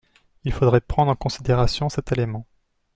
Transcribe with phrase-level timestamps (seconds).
[0.45, 2.47] Il faudrait prendre en considération cet élément.